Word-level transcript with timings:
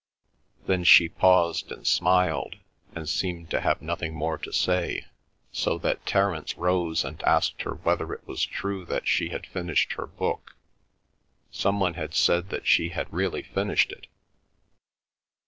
Then 0.65 0.83
she 0.83 1.07
paused 1.09 1.71
and 1.71 1.85
smiled, 1.85 2.55
and 2.95 3.07
seemed 3.07 3.51
to 3.51 3.61
have 3.61 3.83
nothing 3.83 4.15
more 4.15 4.39
to 4.39 4.51
say, 4.51 5.05
so 5.51 5.77
that 5.77 6.07
Terence 6.07 6.57
rose 6.57 7.05
and 7.05 7.21
asked 7.21 7.61
her 7.61 7.75
whether 7.75 8.11
it 8.11 8.27
was 8.27 8.43
true 8.43 8.83
that 8.85 9.07
she 9.07 9.29
had 9.29 9.45
finished 9.45 9.93
her 9.93 10.07
book. 10.07 10.55
Some 11.51 11.79
one 11.79 11.93
had 11.93 12.15
said 12.15 12.49
that 12.49 12.65
she 12.65 12.89
had 12.89 13.13
really 13.13 13.43
finished 13.43 13.91
it. 13.91 14.07